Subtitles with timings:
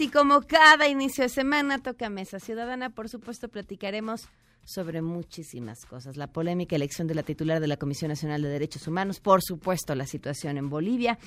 [0.00, 4.28] Y como cada inicio de semana toca Mesa Ciudadana, por supuesto platicaremos
[4.62, 6.18] sobre muchísimas cosas.
[6.18, 9.94] La polémica elección de la titular de la Comisión Nacional de Derechos Humanos, por supuesto
[9.94, 11.18] la situación en Bolivia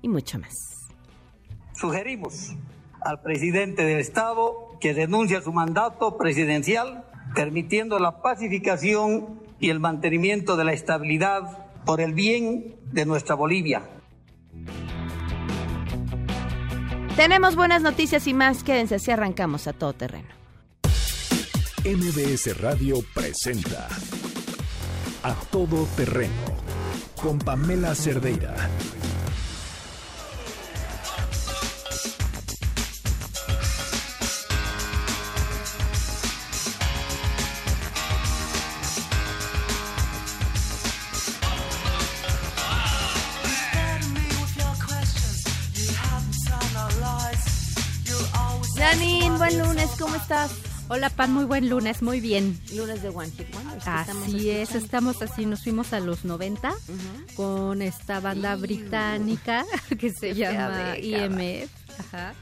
[0.00, 0.54] y mucho más.
[1.74, 2.52] Sugerimos
[3.00, 10.56] al presidente del Estado que denuncie su mandato presidencial, permitiendo la pacificación y el mantenimiento
[10.56, 13.82] de la estabilidad por el bien de nuestra Bolivia.
[17.16, 18.64] Tenemos buenas noticias y más.
[18.64, 20.28] Quédense así arrancamos a todo terreno.
[21.84, 23.88] MBS Radio presenta
[25.22, 26.32] A Todo Terreno
[27.22, 28.54] con Pamela Cerdeira.
[49.84, 50.50] Lunes, ¿cómo estás?
[50.88, 52.58] Hola Pan, muy buen lunes, muy bien.
[52.74, 53.78] Lunes de One Hit Wonders.
[53.86, 57.34] estamos Así es, estamos así, nos fuimos a los 90 Ujú.
[57.36, 59.64] con esta banda británica
[59.98, 60.98] que se Qué llama.
[60.98, 61.70] IMF.
[61.98, 62.34] Ajá.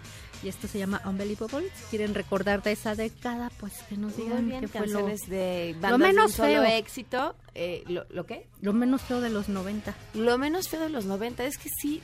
[0.43, 1.69] Y esto se llama Unbelievable.
[1.77, 5.77] Si quieren recordar de esa década, pues que nos digan bien, qué fue lo, de
[5.89, 6.65] lo menos feo.
[6.65, 7.37] éxito.
[7.55, 8.47] Eh, ¿lo, ¿Lo qué?
[8.61, 9.95] lo menos feo de los 90.
[10.15, 12.03] Lo menos feo de los 90 es que sí,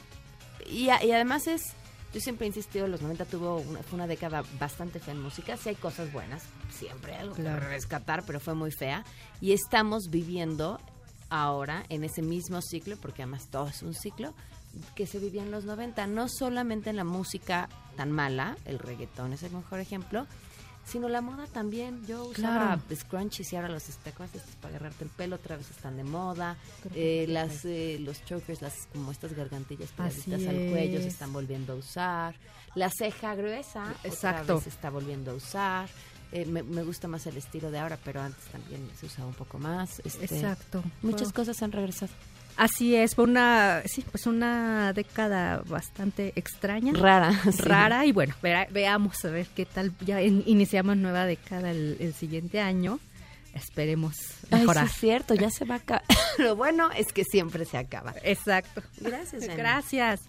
[0.70, 1.72] y además es,
[2.14, 5.56] yo siempre he insistido, los 90 tuvo una, fue una década bastante fea en música,
[5.56, 7.60] sí hay cosas buenas, siempre algo Claro.
[7.60, 9.04] que rescatar, pero fue muy fea,
[9.40, 10.80] y estamos viviendo
[11.30, 14.32] ahora en ese mismo ciclo, porque además todo es un ciclo,
[14.94, 19.32] que se vivía en los 90, no solamente en la música tan mala, el reggaetón
[19.32, 20.26] es el mejor ejemplo,
[20.88, 22.04] sino la moda también.
[22.06, 22.82] Yo usaba Claro.
[22.96, 26.56] scrunchies y ahora los tacos estos para agarrarte el pelo otra vez están de moda.
[26.94, 31.12] Eh, las eh, los chokers, las como estas gargantillas pegaditas al cuello se es.
[31.14, 32.34] están volviendo a usar.
[32.74, 34.54] La ceja gruesa otra Exacto.
[34.56, 35.88] vez se está volviendo a usar.
[36.30, 39.34] Eh, me, me gusta más el estilo de ahora, pero antes también se usaba un
[39.34, 39.98] poco más.
[40.04, 40.82] Este, Exacto.
[41.02, 42.12] Muchas cosas han regresado.
[42.58, 46.92] Así es, fue una, sí, pues una década bastante extraña.
[46.92, 47.32] Rara.
[47.44, 47.50] sí.
[47.62, 49.92] rara y bueno, vera- veamos a ver qué tal.
[50.00, 52.98] Ya in- iniciamos nueva década el, el siguiente año.
[53.54, 54.84] Esperemos Ay, sí mejorar.
[54.86, 56.04] es cierto, ya se va a acabar.
[56.38, 58.12] Lo bueno es que siempre se acaba.
[58.22, 58.82] Exacto.
[59.00, 59.46] Gracias.
[59.56, 60.20] Gracias.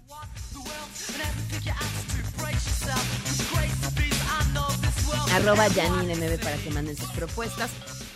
[5.34, 7.70] arroba Janine MB para que manden sus propuestas.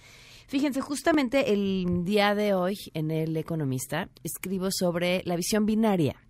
[0.48, 6.27] Fíjense, justamente el día de hoy en El Economista escribo sobre la visión binaria.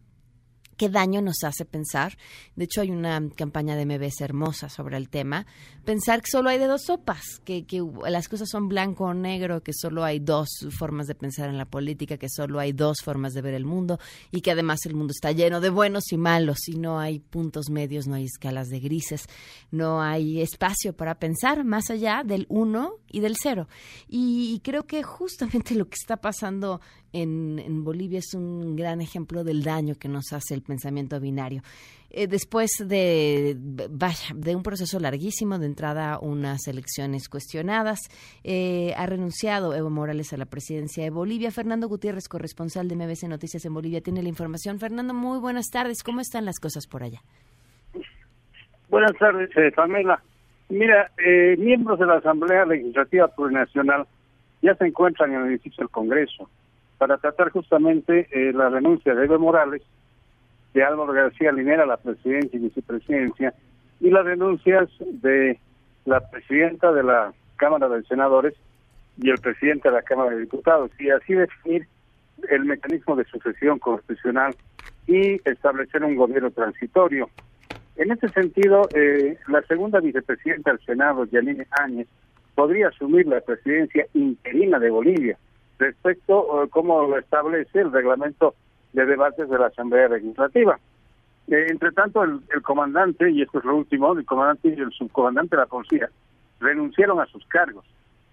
[0.78, 2.16] ¿Qué daño nos hace pensar?
[2.54, 5.44] De hecho, hay una campaña de MBS hermosa sobre el tema.
[5.84, 9.60] Pensar que solo hay de dos sopas, que, que las cosas son blanco o negro,
[9.64, 13.34] que solo hay dos formas de pensar en la política, que solo hay dos formas
[13.34, 13.98] de ver el mundo
[14.30, 17.70] y que además el mundo está lleno de buenos y malos y no hay puntos
[17.70, 19.26] medios, no hay escalas de grises,
[19.72, 23.66] no hay espacio para pensar más allá del uno y del cero.
[24.06, 26.80] Y creo que justamente lo que está pasando
[27.12, 31.62] en, en Bolivia es un gran ejemplo del daño que nos hace el pensamiento binario.
[32.10, 33.54] Eh, después de,
[33.90, 38.00] vaya, de un proceso larguísimo, de entrada unas elecciones cuestionadas,
[38.44, 41.50] eh, ha renunciado Evo Morales a la presidencia de Bolivia.
[41.50, 44.78] Fernando Gutiérrez, corresponsal de MBC Noticias en Bolivia, tiene la información.
[44.78, 46.02] Fernando, muy buenas tardes.
[46.02, 47.20] ¿Cómo están las cosas por allá?
[48.88, 50.22] Buenas tardes, eh, Pamela.
[50.70, 54.06] Mira, eh, miembros de la Asamblea Legislativa Plurinacional
[54.62, 56.48] ya se encuentran en el edificio del Congreso
[56.98, 59.82] para tratar justamente eh, la renuncia de Evo Morales,
[60.74, 63.54] de Álvaro García Linera la presidencia y vicepresidencia,
[64.00, 65.58] y las renuncias de
[66.04, 68.54] la presidenta de la Cámara de Senadores
[69.16, 71.86] y el presidente de la Cámara de Diputados, y así definir
[72.50, 74.54] el mecanismo de sucesión constitucional
[75.06, 77.28] y establecer un gobierno transitorio.
[77.96, 82.06] En este sentido, eh, la segunda vicepresidenta del Senado, Yanine Áñez,
[82.54, 85.38] podría asumir la presidencia interina de Bolivia,
[85.78, 88.54] respecto a cómo lo establece el reglamento
[88.92, 90.78] de debates de la Asamblea Legislativa.
[91.48, 95.56] Eh, entre tanto, el, comandante, y esto es lo último, el comandante y el subcomandante
[95.56, 96.10] de la policía
[96.60, 97.84] renunciaron a sus cargos,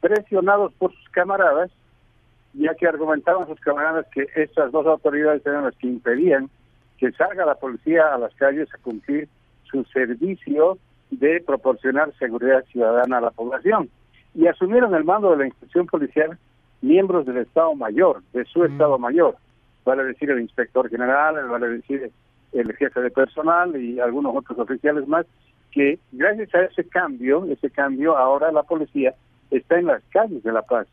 [0.01, 1.71] presionados por sus camaradas,
[2.53, 6.50] ya que argumentaban sus camaradas que estas dos autoridades eran las que impedían
[6.97, 9.27] que salga la policía a las calles a cumplir
[9.69, 10.77] su servicio
[11.12, 13.89] de proporcionar seguridad ciudadana a la población.
[14.33, 16.38] Y asumieron el mando de la institución policial
[16.81, 18.66] miembros del Estado Mayor, de su mm.
[18.66, 19.36] Estado Mayor,
[19.83, 22.12] vale decir el inspector general, vale decir
[22.54, 25.25] el jefe de personal y algunos otros oficiales más,
[25.72, 29.13] que gracias a ese cambio, ese cambio, ahora la policía
[29.51, 30.88] está en las calles de La Paz,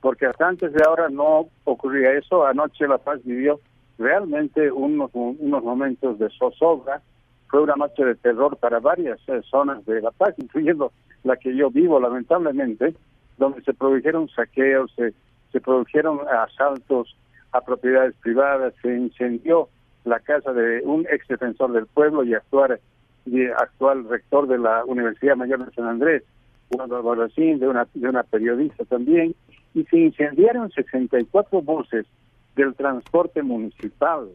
[0.00, 2.46] porque hasta antes de ahora no ocurría eso.
[2.46, 3.60] Anoche La Paz vivió
[3.98, 7.00] realmente unos, unos momentos de zozobra,
[7.48, 11.54] fue una noche de terror para varias eh, zonas de La Paz, incluyendo la que
[11.56, 12.94] yo vivo, lamentablemente,
[13.38, 15.12] donde se produjeron saqueos, se,
[15.52, 17.16] se produjeron asaltos
[17.52, 19.68] a propiedades privadas, se incendió
[20.04, 22.78] la casa de un ex defensor del pueblo y actual,
[23.24, 26.22] y actual rector de la Universidad Mayor de San Andrés,
[26.70, 29.34] Juan de una, de una periodista también,
[29.74, 32.06] y se incendiaron 64 buses
[32.54, 34.28] del transporte municipal.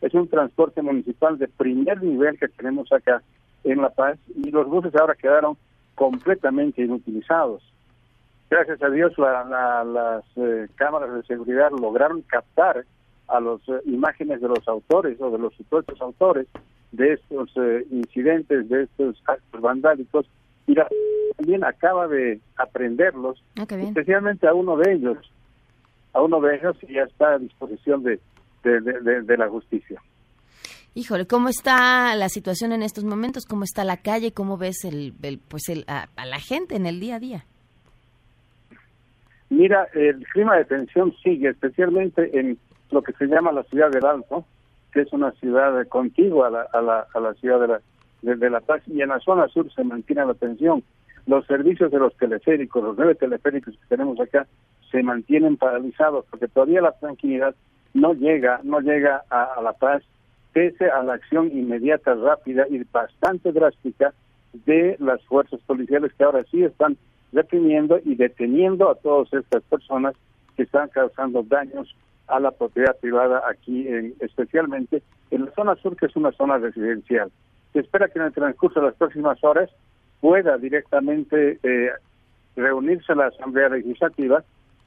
[0.00, 3.22] Es un transporte municipal de primer nivel que tenemos acá
[3.64, 5.56] en La Paz y los buses ahora quedaron
[5.94, 7.62] completamente inutilizados.
[8.54, 12.84] Gracias a Dios las eh, cámaras de seguridad lograron captar
[13.26, 16.46] a las eh, imágenes de los autores o de los supuestos autores
[16.92, 20.26] de estos eh, incidentes, de estos actos vandálicos
[20.68, 20.76] y
[21.36, 25.18] también acaba de aprenderlos, ah, especialmente a uno de ellos,
[26.12, 28.20] a uno de ellos y ya está a disposición de,
[28.62, 30.00] de la justicia.
[30.94, 33.46] Híjole, ¿cómo está la situación en estos momentos?
[33.46, 34.30] ¿Cómo está la calle?
[34.32, 35.12] ¿Cómo ves el,
[35.48, 37.46] pues el, a, la gente en el día a día?
[39.54, 42.58] Mira, el clima de tensión sigue, especialmente en
[42.90, 44.44] lo que se llama la ciudad del Alto,
[44.92, 47.80] que es una ciudad contigua a la, a la, a la ciudad de la,
[48.22, 50.82] de, la Paz, y en la zona sur se mantiene la tensión.
[51.26, 54.46] Los servicios de los teleféricos, los nueve teleféricos que tenemos acá,
[54.90, 57.54] se mantienen paralizados porque todavía la tranquilidad
[57.94, 60.02] no llega, no llega a La Paz
[60.52, 64.12] pese a la acción inmediata, rápida y bastante drástica
[64.66, 66.96] de las fuerzas policiales que ahora sí están
[67.34, 70.14] reprimiendo y deteniendo a todas estas personas
[70.56, 71.94] que están causando daños
[72.28, 76.58] a la propiedad privada aquí, en, especialmente en la zona sur, que es una zona
[76.58, 77.30] residencial.
[77.72, 79.68] Se espera que en el transcurso de las próximas horas
[80.20, 81.90] pueda directamente eh,
[82.56, 84.42] reunirse la Asamblea Legislativa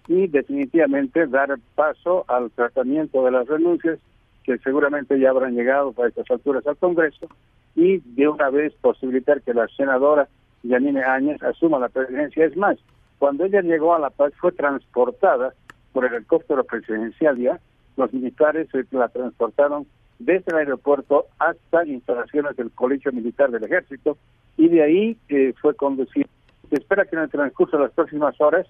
[0.07, 3.99] y definitivamente dar paso al tratamiento de las renuncias
[4.43, 7.27] que seguramente ya habrán llegado para estas alturas al Congreso
[7.75, 10.29] y de una vez posibilitar que la senadora
[10.63, 12.45] Yanine Áñez asuma la presidencia.
[12.45, 12.77] Es más,
[13.19, 15.53] cuando ella llegó a La Paz fue transportada
[15.93, 17.59] por el helicóptero presidencial ya,
[17.95, 19.87] los militares la transportaron
[20.19, 24.17] desde el aeropuerto hasta instalaciones del Colegio Militar del Ejército
[24.57, 26.27] y de ahí eh, fue conducida.
[26.69, 28.67] Se espera que en el transcurso de las próximas horas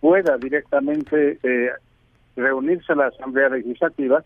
[0.00, 1.70] pueda directamente eh,
[2.36, 4.24] reunirse la Asamblea Legislativa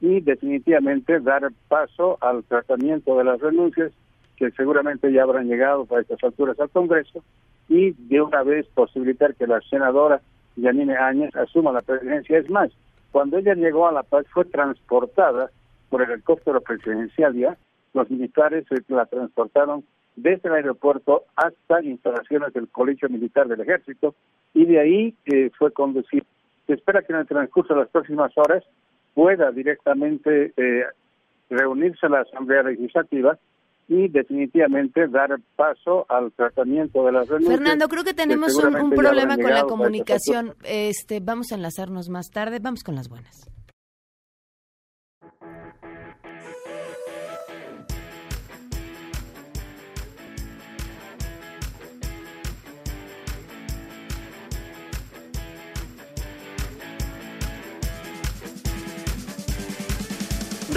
[0.00, 3.92] y definitivamente dar paso al tratamiento de las renuncias
[4.36, 7.22] que seguramente ya habrán llegado para estas alturas al Congreso
[7.68, 10.20] y de una vez posibilitar que la senadora
[10.56, 12.38] Yanine Áñez asuma la presidencia.
[12.38, 12.70] Es más,
[13.12, 15.50] cuando ella llegó a La Paz fue transportada
[15.88, 17.56] por el helicóptero presidencial ya,
[17.94, 19.84] los militares la transportaron
[20.16, 24.14] desde el aeropuerto hasta instalaciones del Colegio Militar del Ejército
[24.54, 26.24] y de ahí eh, fue conducida.
[26.66, 28.64] Se espera que en el transcurso de las próximas horas
[29.14, 30.84] pueda directamente eh,
[31.48, 33.38] reunirse la Asamblea Legislativa
[33.88, 37.56] y definitivamente dar paso al tratamiento de las renuncias.
[37.56, 40.54] Fernando, creo que tenemos un, problema con la comunicación.
[40.64, 42.58] Este, vamos a enlazarnos más tarde.
[42.60, 43.48] Vamos con las buenas.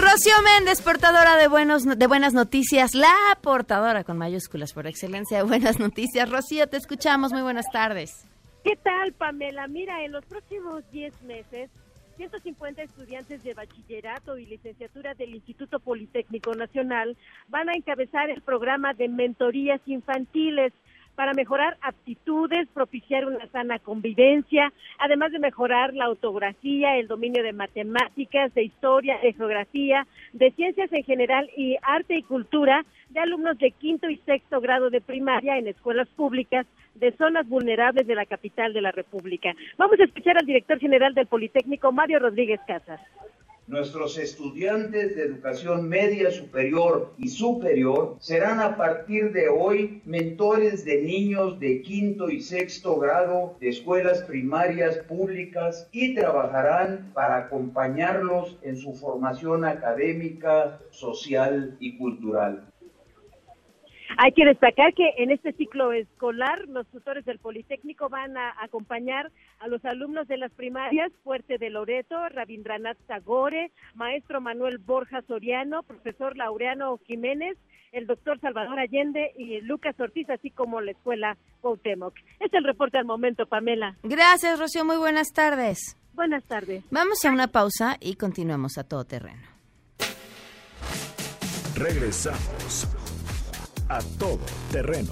[0.00, 5.42] Rocío Méndez, portadora de, buenos, de buenas noticias, la portadora con mayúsculas por excelencia de
[5.42, 6.30] buenas noticias.
[6.30, 8.26] Rocío, te escuchamos, muy buenas tardes.
[8.64, 9.66] ¿Qué tal, Pamela?
[9.68, 11.70] Mira, en los próximos 10 meses,
[12.16, 18.94] 150 estudiantes de bachillerato y licenciatura del Instituto Politécnico Nacional van a encabezar el programa
[18.94, 20.72] de mentorías infantiles
[21.20, 27.52] para mejorar aptitudes, propiciar una sana convivencia, además de mejorar la autografía, el dominio de
[27.52, 33.58] matemáticas, de historia, de geografía, de ciencias en general y arte y cultura de alumnos
[33.58, 38.24] de quinto y sexto grado de primaria en escuelas públicas de zonas vulnerables de la
[38.24, 39.54] capital de la República.
[39.76, 42.98] Vamos a escuchar al director general del Politécnico, Mario Rodríguez Casas.
[43.70, 51.00] Nuestros estudiantes de educación media superior y superior serán a partir de hoy mentores de
[51.02, 58.76] niños de quinto y sexto grado de escuelas primarias públicas y trabajarán para acompañarlos en
[58.76, 62.69] su formación académica, social y cultural.
[64.16, 69.30] Hay que destacar que en este ciclo escolar los tutores del Politécnico van a acompañar
[69.60, 75.82] a los alumnos de las primarias Fuerte de Loreto, Rabindranath Tagore, maestro Manuel Borja Soriano,
[75.82, 77.56] profesor Laureano Jiménez,
[77.92, 82.14] el doctor Salvador Allende y Lucas Ortiz, así como la escuela Cuauhtémoc.
[82.38, 83.96] Es el reporte al momento, Pamela.
[84.02, 84.84] Gracias, Rocío.
[84.84, 85.96] Muy buenas tardes.
[86.14, 86.84] Buenas tardes.
[86.90, 89.42] Vamos a una pausa y continuamos a todo terreno.
[91.76, 92.88] Regresamos
[93.90, 94.38] a todo
[94.70, 95.10] terreno.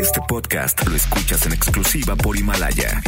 [0.00, 3.02] Este podcast lo escuchas en exclusiva por Himalaya.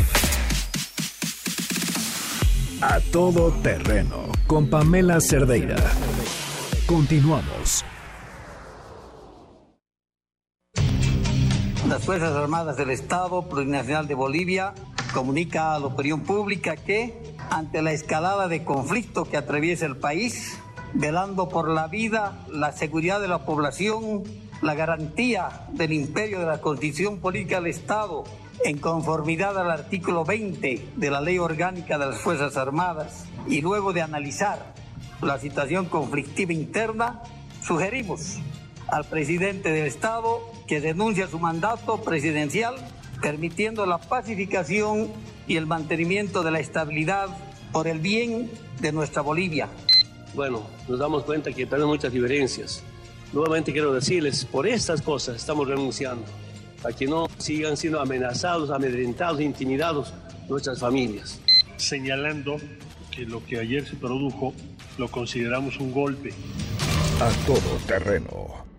[2.81, 5.77] A todo terreno con Pamela Cerdeira.
[6.87, 7.85] Continuamos.
[11.89, 14.75] Las Fuerzas Armadas del Estado Plurinacional de Bolivia
[15.15, 20.59] comunica a la opinión pública que, ante la escalada de conflicto que atraviesa el país,
[20.95, 24.23] velando por la vida, la seguridad de la población,
[24.61, 28.25] la garantía del imperio de la Constitución Política del Estado,
[28.65, 33.93] en conformidad al artículo 20 de la Ley Orgánica de las Fuerzas Armadas, y luego
[33.93, 34.75] de analizar
[35.21, 37.23] la situación conflictiva interna,
[37.63, 38.39] sugerimos
[38.89, 42.75] al presidente del Estado que denuncie su mandato presidencial,
[43.21, 45.09] permitiendo la pacificación
[45.47, 47.29] y el mantenimiento de la estabilidad
[47.73, 49.69] por el bien de nuestra Bolivia
[50.35, 52.83] bueno, nos damos cuenta que tenemos muchas diferencias.
[53.33, 56.25] Nuevamente quiero decirles, por estas cosas estamos renunciando,
[56.85, 60.13] a que no sigan siendo amenazados, amedrentados, intimidados
[60.49, 61.41] nuestras familias.
[61.77, 62.57] Señalando
[63.11, 64.53] que lo que ayer se produjo
[64.99, 66.33] lo consideramos un golpe.
[67.21, 68.72] A todo terreno.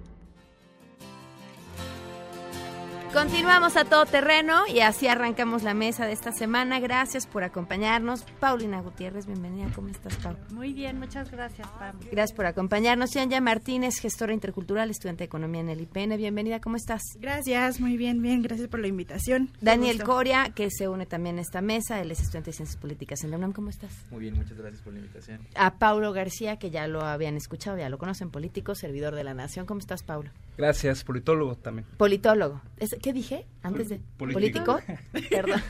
[3.14, 6.80] Continuamos a todo terreno y así arrancamos la mesa de esta semana.
[6.80, 8.24] Gracias por acompañarnos.
[8.40, 9.68] Paulina Gutiérrez, bienvenida.
[9.76, 10.36] ¿Cómo estás, Paul?
[10.50, 12.00] Muy bien, muchas gracias, Pam.
[12.12, 13.12] Gracias por acompañarnos.
[13.12, 16.18] Yanya Martínez, gestora intercultural, estudiante de economía en el IPN.
[16.18, 17.04] Bienvenida, ¿cómo estás?
[17.20, 18.42] Gracias, muy bien, bien.
[18.42, 19.52] Gracias por la invitación.
[19.62, 22.02] Daniel Coria, que se une también a esta mesa.
[22.02, 23.54] Él es estudiante de ciencias políticas en la UNAM.
[23.54, 23.92] ¿Cómo estás?
[24.10, 25.48] Muy bien, muchas gracias por la invitación.
[25.54, 29.36] A Paulo García, que ya lo habían escuchado, ya lo conocen, político, servidor de la
[29.36, 29.68] nación.
[29.68, 30.32] ¿Cómo estás, Paulo?
[30.58, 31.88] Gracias, politólogo también.
[31.98, 32.62] Politólogo.
[33.04, 34.80] ¿Qué dije antes de político?
[35.30, 35.62] Perdón.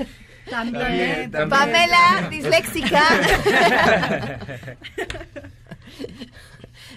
[0.48, 1.50] También, también.
[1.50, 3.02] Pamela, disléxica.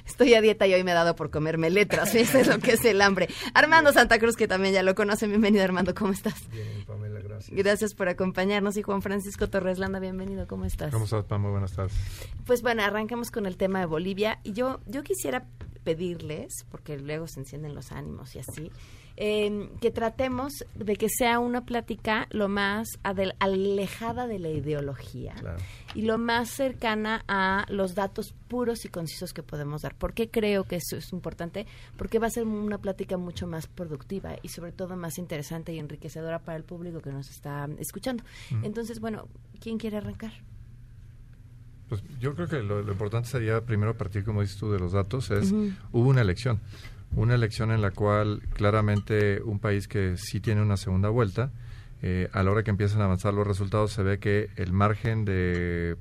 [0.07, 2.14] Estoy a dieta y hoy me he dado por comerme letras.
[2.14, 3.28] Eso es lo que es el hambre.
[3.55, 5.31] Armando Santa Cruz, que también ya lo conocen.
[5.31, 5.95] Bienvenido, Armando.
[5.95, 6.50] ¿Cómo estás?
[6.50, 7.57] Bien, Pamela, gracias.
[7.57, 8.76] Gracias por acompañarnos.
[8.76, 10.47] Y Juan Francisco Torres Landa, bienvenido.
[10.47, 10.93] ¿Cómo estás?
[10.93, 11.40] ¿Cómo estás, Pam?
[11.40, 11.95] Muy buenas tardes.
[12.45, 14.38] Pues bueno, arrancamos con el tema de Bolivia.
[14.43, 15.47] Y yo, yo quisiera
[15.87, 18.73] pedirles, porque luego se encienden los ánimos y así,
[19.16, 25.59] eh, que tratemos de que sea una plática lo más alejada de la ideología Claro.
[25.95, 29.95] y lo más cercana a los datos puros y concisos que podemos dar.
[29.95, 31.66] ¿Por qué creo que eso es importante?
[31.97, 35.78] Porque va a ser una plática mucho más productiva y sobre todo más interesante y
[35.78, 38.25] enriquecedora para el público que nos está escuchando.
[38.50, 38.66] Ujú.
[38.66, 39.28] Entonces, bueno,
[39.61, 40.33] ¿quién quiere arrancar?
[41.88, 44.93] Pues yo creo que lo, lo importante sería primero partir, como dices tú, de los
[44.93, 45.31] datos.
[45.31, 45.73] Es Ujú.
[45.93, 46.61] hubo una elección,
[47.14, 51.50] una elección en la cual claramente un país que sí tiene una segunda vuelta,
[52.02, 55.25] eh, a la hora que empiezan a avanzar los resultados se ve que el margen
[55.25, 55.97] de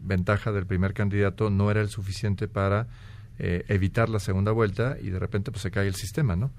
[0.00, 2.86] ventaja del primer candidato no era el suficiente para
[3.38, 6.50] eh, evitar la segunda vuelta y de repente pues se cae el sistema, ¿no?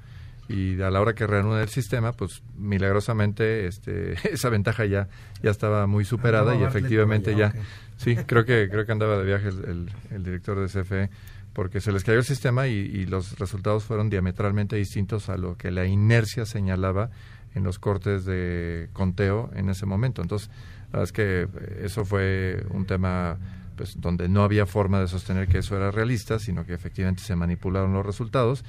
[0.51, 5.07] y a la hora que reanuda el sistema, pues milagrosamente este, esa ventaja ya,
[5.41, 7.53] ya estaba muy superada y efectivamente ya.
[8.03, 11.09] Sí, creo que creo que andaba de viaje el, el- director de CFE
[11.53, 15.57] porque se les cayó el sistema y, y los resultados fueron diametralmente distintos a lo
[15.57, 17.09] que la inercia señalaba
[17.55, 20.21] en los cortes de conteo en ese momento.
[20.21, 20.49] Entonces,
[20.93, 23.37] la verdad es que eh, eso fue un tema
[23.75, 27.35] pues donde no había forma de sostener que eso era realista, sino que efectivamente se
[27.35, 28.63] manipularon los resultados.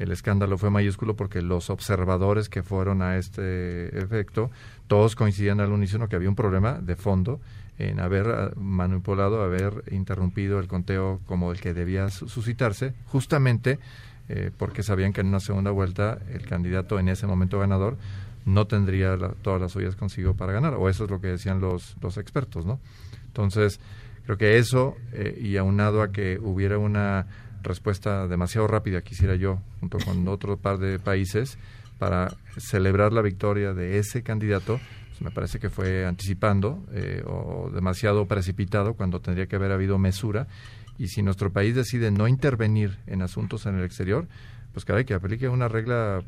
[0.00, 4.50] El escándalo fue mayúsculo porque los observadores que fueron a este efecto,
[4.88, 7.40] todos coincidían al unísono que había un problema de fondo
[7.78, 13.78] en haber ah, manipulado, haber interrumpido el conteo como el que debía su- suscitarse, justamente
[14.28, 17.96] eh, porque sabían que en una segunda vuelta el candidato en ese momento ganador
[18.46, 21.60] no tendría la- todas las ollas consigo para ganar, o eso es lo que decían
[21.60, 22.78] los, los expertos, ¿no?
[23.26, 23.80] Entonces,
[24.24, 27.26] creo que eso, eh, y aunado a que hubiera una
[27.62, 31.58] respuesta demasiado rápida, quisiera yo, junto con otro par de países,
[31.98, 34.80] para celebrar la victoria de ese candidato,
[35.14, 39.96] Pues me parece que fue anticipando eh, o demasiado precipitado cuando tendría que haber habido
[39.96, 40.48] mesura.
[40.98, 44.26] Y si nuestro país decide no intervenir en asuntos en el exterior,
[44.72, 46.22] pues caray, que aplique una regla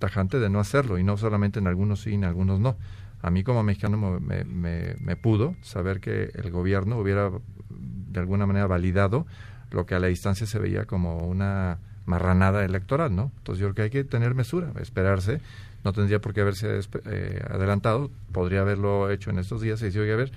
[0.00, 2.76] tajante de no hacerlo y no solamente en algunos sí y en algunos no.
[3.20, 7.30] A mí como mexicano me, me, me pudo saber que el gobierno hubiera
[7.70, 9.24] de alguna manera validado
[9.70, 13.30] lo que a la distancia se veía como una marranada electoral, ¿no?
[13.38, 15.40] Entonces yo creo que hay que tener mesura, esperarse,
[15.84, 20.12] no tendría por qué haberse eh, adelantado, podría haberlo hecho en estos días decir, oye,
[20.12, 20.32] a ver,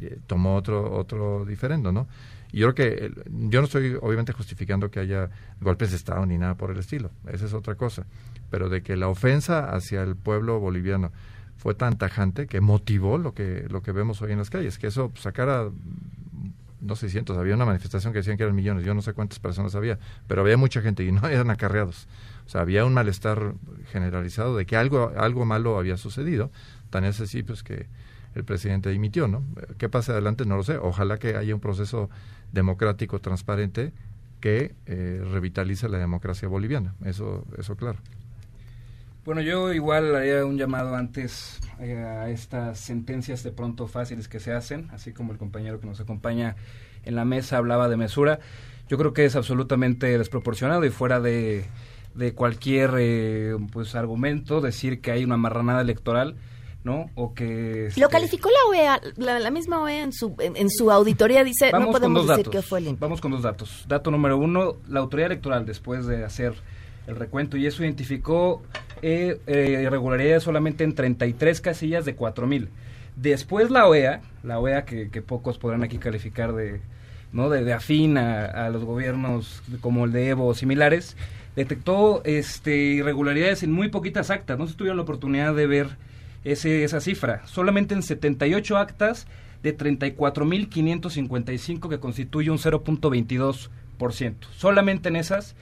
[0.00, 2.06] eh, tomó otro otro diferendo, ¿no?
[2.52, 3.12] Y yo creo que
[3.48, 5.30] yo no estoy obviamente justificando que haya
[5.60, 8.06] golpes de Estado ni nada por el estilo, esa es otra cosa,
[8.50, 11.12] pero de que la ofensa hacia el pueblo boliviano
[11.56, 14.88] fue tan tajante que motivó lo que lo que vemos hoy en las calles, que
[14.88, 15.70] eso sacara
[16.80, 19.38] no sé cientos, había una manifestación que decían que eran millones, yo no sé cuántas
[19.38, 22.06] personas había, pero había mucha gente y no eran acarreados.
[22.46, 23.54] O sea, había un malestar
[23.92, 26.50] generalizado de que algo, algo malo había sucedido,
[26.90, 27.86] tan es así pues que
[28.34, 29.42] el presidente dimitió, ¿no?
[29.78, 30.44] ¿Qué pasa adelante?
[30.46, 30.76] No lo sé.
[30.76, 32.10] Ojalá que haya un proceso
[32.52, 33.92] democrático transparente
[34.40, 36.94] que eh, revitalice la democracia boliviana.
[37.04, 37.98] Eso, eso claro.
[39.24, 44.40] Bueno, yo igual haría un llamado antes eh, a estas sentencias de pronto fáciles que
[44.40, 46.56] se hacen, así como el compañero que nos acompaña
[47.04, 48.40] en la mesa hablaba de mesura.
[48.88, 51.66] Yo creo que es absolutamente desproporcionado y fuera de,
[52.14, 56.36] de cualquier eh, pues argumento decir que hay una marranada electoral.
[56.82, 57.10] ¿no?
[57.14, 57.90] O que...
[57.96, 61.90] Lo este calificó la OEA, la, misma OEA en su, en, su auditoría dice, no
[61.90, 63.00] podemos decir que fue limpio.
[63.02, 63.84] Vamos con dos datos.
[63.86, 66.54] Dato número uno, la autoridad electoral, después de hacer
[67.06, 68.62] el recuento, y eso identificó
[69.02, 72.68] eh, eh, irregularidades solamente en 33 casillas de 4.000.
[73.16, 76.80] Después la OEA, la OEA que, pocos podrán aquí calificar de,
[77.32, 77.50] ¿no?
[77.50, 81.16] de, afín a, los gobiernos como el de Evo o similares,
[81.56, 84.58] detectó este, irregularidades en muy poquitas actas.
[84.58, 85.88] No se tuvieron la oportunidad de ver
[86.44, 87.46] ese, esa cifra.
[87.46, 89.26] Solamente en 78 actas
[89.62, 94.34] de 34.555 que constituye un 0.22%.
[94.56, 95.54] Solamente en esas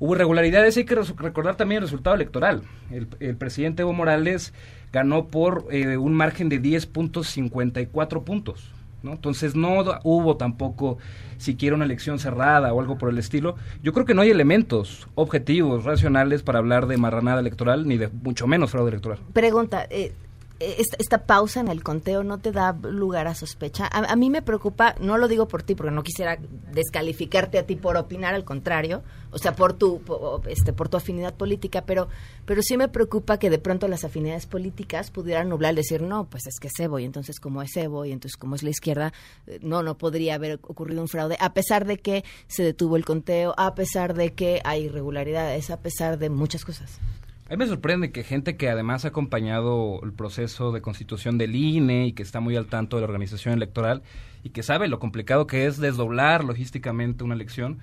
[0.00, 2.62] Hubo irregularidades, hay que recordar también el resultado electoral.
[2.90, 4.52] El, presidente Evo Morales
[4.92, 8.70] ganó por eh, un margen de 10.54 puntos.
[9.02, 9.12] ¿no?
[9.12, 10.98] Entonces no hubo tampoco
[11.36, 13.56] siquiera una elección cerrada o algo por el estilo.
[13.82, 18.08] Yo creo que no hay elementos objetivos, racionales para hablar de marranada electoral ni de
[18.08, 19.18] mucho menos fraude electoral.
[19.32, 20.12] Pregunta, eh,
[20.60, 23.88] esta, pausa en el conteo no te da lugar a sospecha.
[23.92, 26.38] A, mí me preocupa, no lo digo por ti, porque no quisiera
[26.72, 30.00] descalificarte a ti por opinar, al contrario, o sea, por tu,
[30.48, 32.08] este, por tu afinidad política, pero,
[32.44, 36.46] pero sí me preocupa que de pronto las afinidades políticas pudieran nublar, decir, no, pues
[36.46, 39.12] es que es Evo, y entonces como es Evo, y entonces como es la izquierda,
[39.46, 43.04] eh, no, no podría haber ocurrido un fraude, a pesar de que se detuvo el
[43.04, 46.98] conteo, a pesar de que hay irregularidades, a pesar de muchas cosas.
[47.48, 51.56] A mí me sorprende que gente que además ha acompañado el proceso de constitución del
[51.56, 54.02] INE y que está muy al tanto de la organización electoral
[54.42, 57.78] y que sabe lo complicado que es desdoblar logísticamente una elección,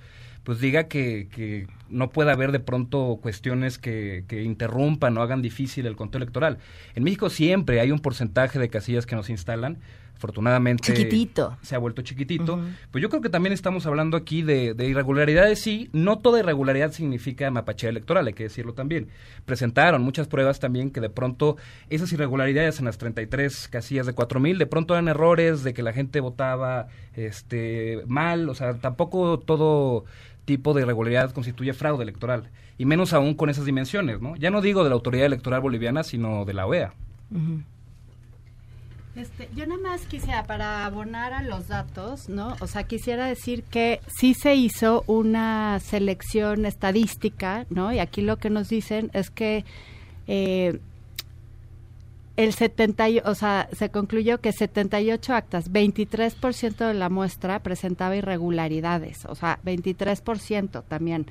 [0.46, 5.42] pues diga que, que no puede haber de pronto cuestiones que, que, interrumpan o hagan
[5.42, 6.58] difícil el conteo electoral.
[6.94, 9.78] En México siempre hay un porcentaje de casillas que nos instalan
[10.16, 11.56] afortunadamente chiquitito.
[11.60, 12.58] se ha vuelto chiquitito.
[12.90, 17.50] Pues yo creo que también estamos hablando aquí de, irregularidades, sí, no toda irregularidad significa
[17.50, 19.08] mapachea electoral, hay que decirlo también.
[19.44, 21.56] Presentaron muchas pruebas también que de pronto
[21.90, 25.92] esas irregularidades en las 33 casillas de 4000 de pronto eran errores de que la
[25.92, 30.04] gente votaba este mal, o sea, tampoco todo
[30.46, 34.34] tipo de irregularidad constituye fraude electoral, y menos aún con esas dimensiones, ¿no?
[34.36, 36.94] Ya no digo de la autoridad electoral boliviana, sino de la OEA.
[39.16, 42.54] Este, yo nada más quisiera, para abonar a los datos, ¿no?
[42.60, 47.92] O sea, quisiera decir que sí se hizo una selección estadística, ¿no?
[47.92, 49.64] Y aquí lo que nos dicen es que
[50.26, 50.80] eh,
[52.36, 59.24] el 70, o sea, se concluyó que 78 actas, 23% de la muestra presentaba irregularidades,
[59.24, 61.26] o sea, 23% también.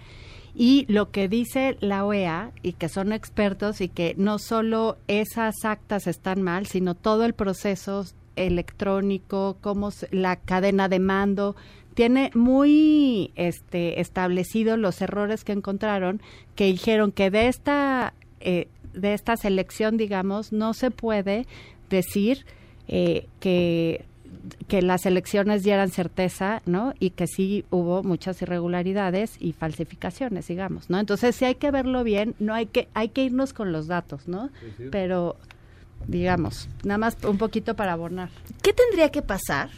[0.56, 5.56] Y lo que dice la OEA, y que son expertos, y que no solo esas
[5.64, 8.06] actas están mal, sino todo el proceso
[8.38, 11.56] electrónico, como la cadena de mando,
[11.94, 16.22] tiene muy este, establecido los errores que encontraron,
[16.56, 21.46] que dijeron que de esta, eh, de esta selección, digamos, no se puede
[21.90, 22.46] decir
[22.88, 24.06] eh, que
[24.68, 26.94] que las elecciones dieran certeza, ¿no?
[27.00, 31.00] Y que sí hubo muchas irregularidades y falsificaciones, digamos, ¿no?
[31.00, 34.28] Entonces sí hay que verlo bien, no hay que hay que irnos con los datos,
[34.28, 34.50] ¿no?
[34.92, 35.38] Pero
[36.08, 38.30] digamos, nada más un poquito para abonar.
[38.62, 39.70] ¿Qué tendría que pasar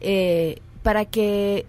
[0.00, 1.66] eh, para que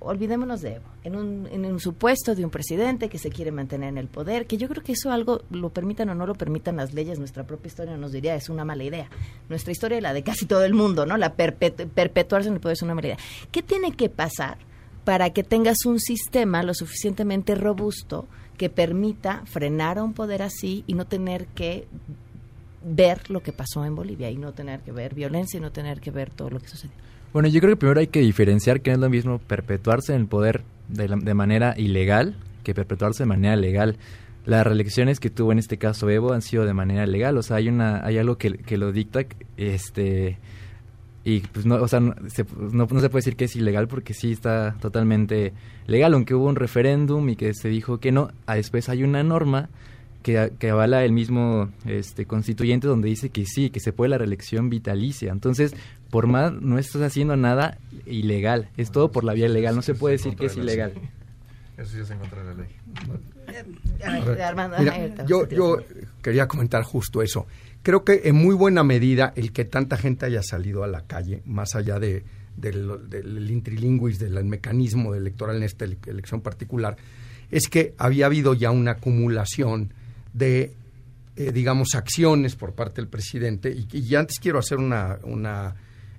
[0.00, 0.95] olvidémonos de Evo?
[1.06, 4.46] En un, en un supuesto de un presidente que se quiere mantener en el poder,
[4.46, 7.44] que yo creo que eso algo, lo permitan o no lo permitan las leyes, nuestra
[7.44, 9.08] propia historia nos diría es una mala idea.
[9.48, 11.16] Nuestra historia y la de casi todo el mundo, ¿no?
[11.16, 13.18] La perpetuarse en el poder es una mala idea.
[13.52, 14.58] ¿Qué tiene que pasar
[15.04, 18.26] para que tengas un sistema lo suficientemente robusto
[18.58, 21.86] que permita frenar a un poder así y no tener que
[22.84, 26.00] ver lo que pasó en Bolivia y no tener que ver violencia y no tener
[26.00, 26.96] que ver todo lo que sucedió?
[27.32, 30.22] Bueno, yo creo que primero hay que diferenciar que no es lo mismo perpetuarse en
[30.22, 33.96] el poder de, de manera ilegal que perpetuarse de manera legal.
[34.44, 37.56] Las reelecciones que tuvo en este caso Evo han sido de manera legal, o sea,
[37.56, 39.20] hay una hay algo que, que lo dicta
[39.56, 40.38] este
[41.24, 44.14] y pues no, o sea, no se, no, se puede decir que es ilegal porque
[44.14, 45.52] sí está totalmente
[45.88, 49.24] legal, aunque hubo un referéndum y que se dijo que no, a después hay una
[49.24, 49.68] norma
[50.22, 54.18] que, que, avala el mismo este, constituyente donde dice que sí, que se puede la
[54.18, 55.32] reelección vitalicia.
[55.32, 55.74] Entonces,
[56.10, 59.94] por más no estás haciendo nada ilegal, es todo por la vía legal, no se
[59.94, 60.92] puede decir que es ilegal.
[61.76, 62.68] Eso sí es en contra de la ley.
[65.26, 65.76] yo, yo
[66.22, 67.46] quería comentar justo eso.
[67.82, 71.42] Creo que en muy buena medida el que tanta gente haya salido a la calle,
[71.44, 72.24] más allá de,
[72.56, 76.96] del, del intrilingüis, del mecanismo electoral en esta elección particular,
[77.50, 79.92] es que había habido ya una acumulación
[80.32, 80.72] de
[81.38, 83.70] eh, digamos, acciones por parte del presidente.
[83.70, 85.74] Y, y antes quiero hacer una, una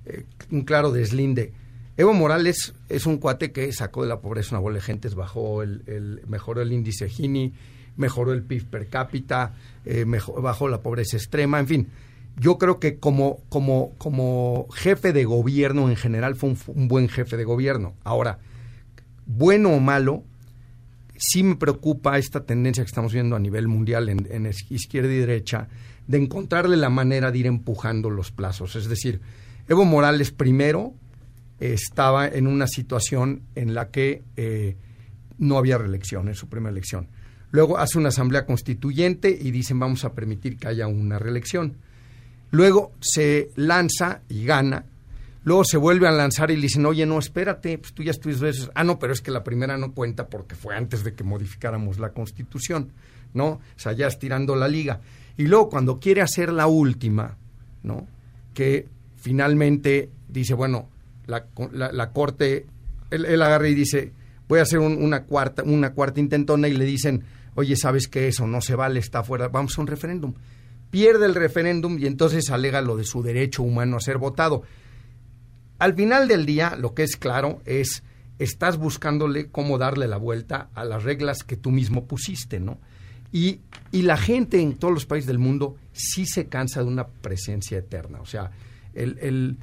[0.06, 1.52] eh, un claro deslinde.
[1.98, 5.64] Evo Morales es un cuate que sacó de la pobreza una bola de gentes, bajó
[5.64, 7.52] el, mejoró el índice Gini,
[7.96, 10.04] mejoró el PIB per cápita, eh,
[10.40, 11.88] bajó la pobreza extrema, en fin.
[12.36, 17.36] Yo creo que como, como, como jefe de gobierno en general fue un, buen jefe
[17.36, 17.94] de gobierno.
[18.04, 18.38] Ahora,
[19.26, 20.22] bueno o malo,
[21.16, 25.16] sí me preocupa esta tendencia que estamos viendo a nivel mundial en, en izquierda y
[25.16, 25.66] derecha
[26.06, 28.76] de encontrarle la manera de ir empujando los plazos.
[28.76, 29.20] Es decir,
[29.66, 30.94] Evo Morales primero
[31.60, 34.76] estaba en una situación en la que eh,
[35.38, 37.08] no había reelección en su primera elección.
[37.50, 41.76] Luego hace una asamblea constituyente y dicen vamos a permitir que haya una reelección.
[42.50, 44.84] Luego se lanza y gana.
[45.44, 48.50] Luego se vuelve a lanzar y le dicen, oye, no, espérate, pues tú ya estuviste.
[48.74, 51.98] Ah, no, pero es que la primera no cuenta porque fue antes de que modificáramos
[51.98, 52.92] la constitución,
[53.32, 53.46] ¿no?
[53.46, 55.00] O sea, ya estirando la liga.
[55.38, 57.38] Y luego cuando quiere hacer la última,
[57.82, 58.06] ¿no?
[58.52, 60.88] Que finalmente dice, bueno,
[61.28, 61.46] la,
[61.92, 62.66] la, corte,
[63.10, 64.12] él, agarra y dice,
[64.48, 67.22] voy a hacer una, cuarta, una cuarta intentona y le dicen,
[67.54, 68.28] oye, ¿sabes qué?
[68.28, 70.34] Eso no se vale, está fuera, vamos a un referéndum.
[70.90, 74.62] Pierde el referéndum y entonces alega lo de su derecho humano a ser votado.
[75.78, 78.02] Al final del día, lo que es claro es,
[78.38, 82.78] estás buscándole cómo darle la vuelta a las reglas que tú mismo pusiste, ¿no?
[83.30, 83.60] Y,
[83.92, 87.76] y la gente en todos los países del mundo sí se cansa de una presencia
[87.76, 88.22] eterna.
[88.22, 88.50] O sea,
[88.94, 89.58] el, el,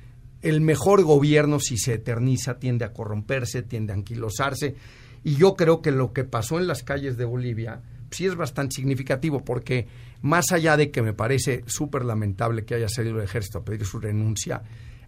[0.62, 4.76] mejor gobierno, si se eterniza, tiende a corromperse, tiende a anquilosarse.
[5.24, 7.82] Y yo creo que lo que pasó en las calles de Bolivia
[8.12, 9.88] sí es bastante significativo, porque
[10.22, 13.86] más allá de que me parece súper lamentable que haya salido el ejército a pedir
[13.86, 14.62] su renuncia,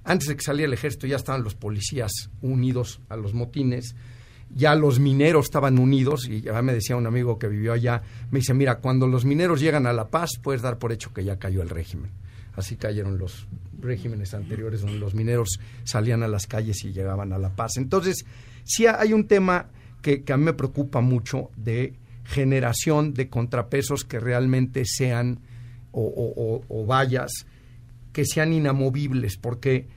[0.03, 3.95] antes de que saliera el ejército ya estaban los policías unidos a los motines,
[4.49, 8.39] ya los mineros estaban unidos, y ya me decía un amigo que vivió allá, me
[8.39, 11.37] dice, mira, cuando los mineros llegan a La Paz, puedes dar por hecho que ya
[11.37, 12.11] cayó el régimen.
[12.57, 13.47] Así cayeron los
[13.79, 17.77] regímenes anteriores donde los mineros salían a las calles y llegaban a la paz.
[17.77, 18.25] Entonces,
[18.63, 19.67] sí hay un tema
[20.01, 21.93] que, a mí me preocupa mucho de
[22.23, 25.39] generación de contrapesos que realmente sean
[25.91, 27.45] o, vallas
[28.11, 29.87] que sean inamovibles, porque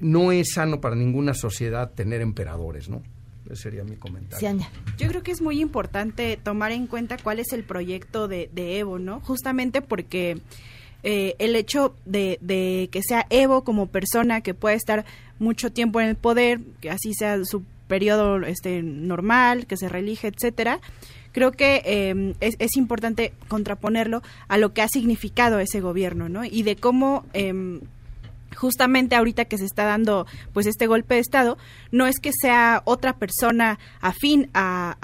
[0.00, 3.02] no es sano para ninguna sociedad tener emperadores, ¿no?
[3.46, 4.66] Ese sería mi comentario.
[4.98, 8.78] Yo creo que es muy importante tomar en cuenta cuál es el proyecto de, de
[8.78, 9.20] Evo, ¿no?
[9.20, 10.40] Justamente porque
[11.02, 15.04] eh, el hecho de, de, que sea Evo como persona que pueda estar
[15.38, 20.28] mucho tiempo en el poder, que así sea su periodo este normal, que se reelige,
[20.28, 20.80] etcétera,
[21.32, 26.44] creo que eh, es, importante contraponerlo a lo que ha significado ese gobierno, ¿no?
[26.44, 27.80] Y de cómo eh,
[28.58, 31.58] justamente ahorita que se está dando pues este golpe de estado
[31.90, 34.96] no es que sea otra persona afín a,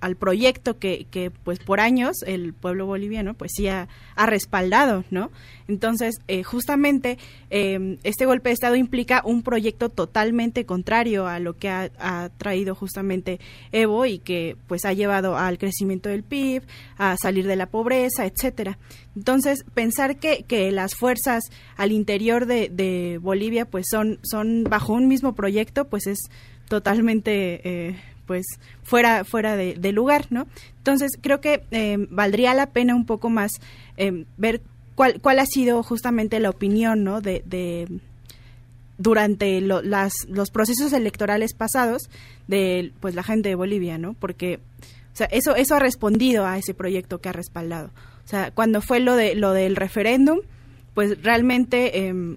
[0.00, 5.30] al proyecto que, que, pues por años el pueblo boliviano pues sí ha, respaldado no
[5.68, 7.18] entonces eh, justamente
[7.50, 12.30] em, este golpe de estado implica un proyecto totalmente contrario a lo que ha, ha,
[12.36, 13.38] traído justamente
[13.72, 16.62] Evo y que pues ha llevado al crecimiento del PIB
[16.98, 18.78] a salir de la pobreza etcétera.
[19.16, 21.42] Entonces, pensar que, que las fuerzas
[21.78, 26.18] al interior de, de, Bolivia pues son, son bajo un mismo proyecto, pues es
[26.68, 28.44] totalmente eh, pues
[28.82, 30.46] fuera, fuera de, lugar, ¿no?
[30.76, 33.52] Entonces, creo que eh, valdría la pena un poco más
[33.96, 34.60] eh, ver
[34.96, 37.20] cuál, cuál ha sido justamente la opinión, ¿no?
[37.20, 37.88] De,
[38.98, 42.10] durante las, los procesos electorales pasados
[42.48, 44.14] de pues la gente de Bolivia, ¿no?
[44.14, 44.58] Porque
[45.12, 47.90] o sea, eso eso ha respondido a ese proyecto que ha respaldado.
[48.24, 50.40] O sea, cuando fue lo de lo del referéndum,
[50.94, 52.36] pues realmente eh,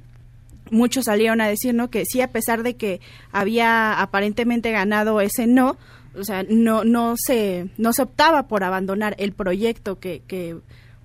[0.69, 1.89] muchos salieron a decir, ¿no?
[1.89, 5.77] Que sí, a pesar de que había aparentemente ganado ese no,
[6.15, 10.57] o sea, no no se no se optaba por abandonar el proyecto que, que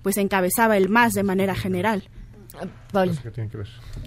[0.03, 2.03] pues encabezaba el MAS de manera general.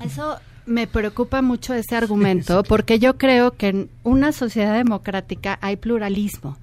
[0.04, 5.76] Eso me preocupa mucho ese argumento porque yo creo que en una sociedad democrática hay
[5.76, 6.56] pluralismo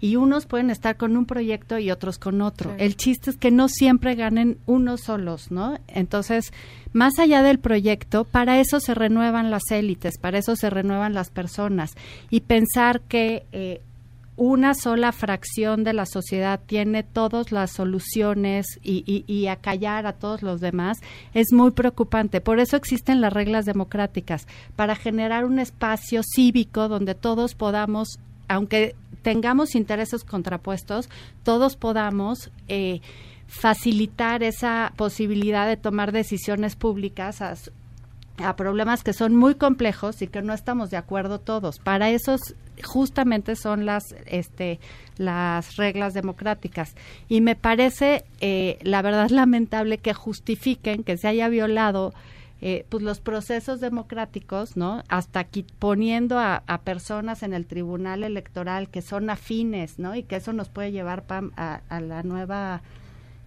[0.00, 2.74] y unos pueden estar con un proyecto y otros con otro.
[2.78, 5.78] El chiste es que no siempre ganen unos solos, ¿no?
[5.88, 6.52] Entonces,
[6.92, 11.30] más allá del proyecto, para eso se renuevan las élites, para eso se renuevan las
[11.30, 11.94] personas
[12.30, 13.82] y pensar que eh,
[14.36, 20.14] una sola fracción de la sociedad tiene todas las soluciones y, y, y, acallar a
[20.14, 20.98] todos los demás
[21.34, 22.40] es muy preocupante.
[22.40, 28.94] Por eso existen las reglas democráticas, para generar un espacio cívico donde todos podamos, aunque
[29.22, 31.08] tengamos intereses contrapuestos,
[31.42, 33.00] todos podamos eh,
[33.46, 37.56] facilitar esa posibilidad de tomar decisiones públicas a,
[38.56, 41.78] problemas que son muy complejos y que no estamos de acuerdo todos.
[41.78, 42.36] Para eso
[42.82, 44.80] justamente son las este
[45.18, 46.94] las reglas democráticas
[47.28, 52.14] y me parece eh, la verdad lamentable que justifiquen que se haya violado
[52.62, 55.02] eh, pues los procesos democráticos, ¿no?
[55.08, 60.14] Hasta aquí poniendo a, a, personas en el tribunal electoral que son afines, ¿no?
[60.14, 62.82] Y que eso nos puede llevar Pam, a, a la nueva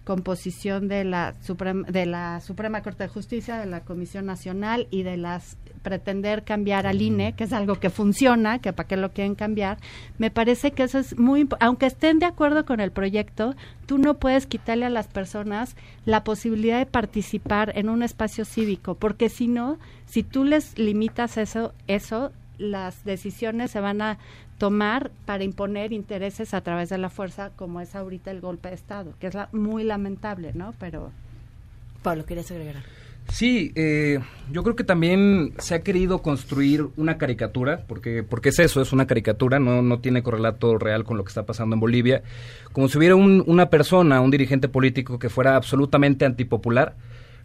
[0.04, 5.02] composición de la Suprema, de la Suprema Corte de Justicia, de la Comisión Nacional y
[5.02, 9.12] de las pretender cambiar al INE, que es algo que funciona, que para qué lo
[9.12, 9.78] quieren cambiar,
[10.18, 13.54] me parece que eso es muy aunque estén de acuerdo con el proyecto,
[13.86, 18.94] tú no puedes quitarle a las personas la posibilidad de participar en un espacio cívico,
[18.94, 24.18] porque si no, si tú les limitas eso, eso las decisiones se van a
[24.58, 28.74] tomar para imponer intereses a través de la fuerza, como es ahorita el golpe de
[28.74, 30.74] Estado, que es la, muy lamentable, ¿no?
[30.78, 31.10] Pero...
[32.02, 32.82] Pablo, ¿querías agregar?
[33.28, 34.20] Sí, eh,
[34.52, 38.92] yo creo que también se ha querido construir una caricatura, porque, porque es eso, es
[38.92, 42.22] una caricatura, no, no tiene correlato real con lo que está pasando en Bolivia,
[42.72, 46.96] como si hubiera un, una persona, un dirigente político que fuera absolutamente antipopular,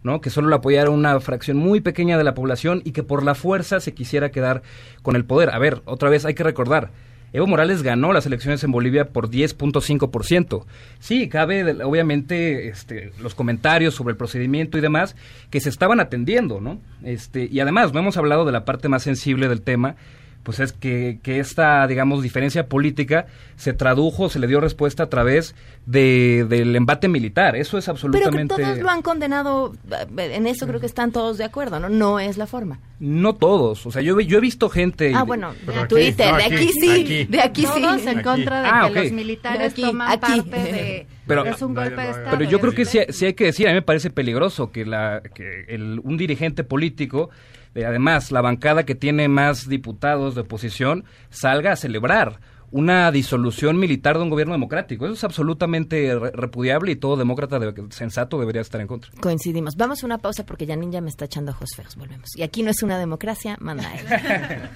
[0.02, 0.20] ¿no?
[0.20, 3.34] que solo lo apoyara una fracción muy pequeña de la población y que por la
[3.34, 4.62] fuerza se quisiera quedar
[5.02, 5.50] con el poder.
[5.50, 6.90] A ver, otra vez hay que recordar,
[7.32, 10.64] Evo Morales ganó las elecciones en Bolivia por 10.5%.
[10.98, 15.14] Sí, cabe obviamente este, los comentarios sobre el procedimiento y demás
[15.50, 16.80] que se estaban atendiendo, ¿no?
[17.04, 19.94] Este, y además no hemos hablado de la parte más sensible del tema,
[20.42, 23.26] pues es que, que, esta, digamos, diferencia política
[23.56, 25.54] se tradujo, se le dio respuesta a través
[25.86, 27.56] de, del embate militar.
[27.56, 28.54] Eso es absolutamente...
[28.54, 31.78] Pero que todos lo han condenado, eh, en eso creo que están todos de acuerdo,
[31.78, 31.88] ¿no?
[31.88, 32.80] No es la forma.
[33.00, 35.12] No todos, o sea, yo, yo he visto gente...
[35.14, 37.24] Ah, bueno, de Twitter, no, aquí, de aquí sí, aquí.
[37.24, 37.82] de aquí sí.
[37.82, 39.02] Todos en contra de ah, que okay.
[39.04, 40.40] los militares aquí, toman aquí.
[40.40, 41.06] parte de...
[41.26, 42.30] Pero, es un golpe de Estado.
[42.32, 44.84] Pero yo creo que sí, sí, hay que decir, a mí me parece peligroso que,
[44.84, 47.30] la, que el, un dirigente político
[47.74, 52.40] eh, además la bancada que tiene más diputados de oposición salga a celebrar
[52.72, 55.04] una disolución militar de un gobierno democrático.
[55.04, 59.10] Eso es absolutamente re repudiable y todo demócrata de sensato debería estar en contra.
[59.20, 59.76] Coincidimos.
[59.76, 61.96] Vamos a una pausa porque Janine ya me está echando ojos feos.
[61.96, 62.28] Volvemos.
[62.36, 64.06] Y aquí no es una democracia, manda él.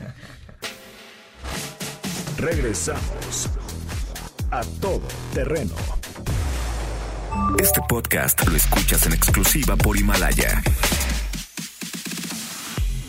[2.38, 3.48] Regresamos
[4.50, 5.74] a todo terreno.
[7.58, 10.62] Este podcast lo escuchas en exclusiva por Himalaya.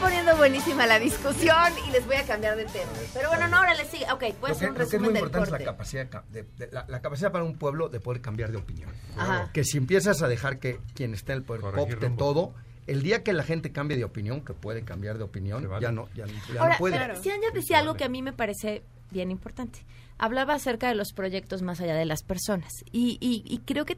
[0.00, 2.90] Poniendo buenísima la discusión y les voy a cambiar de tema.
[3.12, 4.06] Pero bueno, no, ahora les sigue.
[4.12, 5.62] Ok, pues un resumen lo que es muy del importante corte.
[5.62, 8.56] es la capacidad, de, de, la, la, capacidad para un pueblo de poder cambiar de
[8.58, 8.90] opinión.
[9.16, 9.50] Ajá.
[9.52, 12.18] Que si empiezas a dejar que quien está en el poder Corregir opte rumbo.
[12.24, 12.54] todo,
[12.86, 15.82] el día que la gente cambie de opinión, que puede cambiar de opinión, vale.
[15.82, 16.98] ya no, ya, ya Ahora, no puede.
[16.98, 19.84] pero Cian ya decía algo que a mí me parece bien importante.
[20.18, 22.72] Hablaba acerca de los proyectos más allá de las personas.
[22.92, 23.96] Y, y, y creo que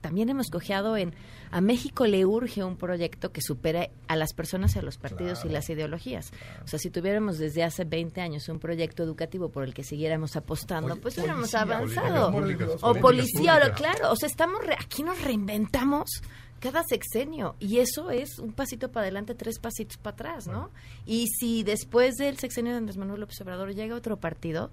[0.00, 1.14] también hemos cojeado en...
[1.50, 5.50] A México le urge un proyecto que supere a las personas a los partidos Claro.
[5.50, 6.32] y las ideologías.
[6.64, 10.34] O sea, si tuviéramos desde hace 20 años un proyecto educativo por el que siguiéramos
[10.36, 12.32] apostando, pues hubiéramos avanzado.
[12.32, 14.10] públicas, o policía, o claro.
[14.12, 16.10] O sea, estamos re- aquí nos reinventamos
[16.58, 20.70] cada sexenio y eso es un pasito para adelante, tres pasitos para atrás, ¿no?
[21.06, 24.70] Y si después del sexenio de Andrés Manuel López Obrador llega otro partido,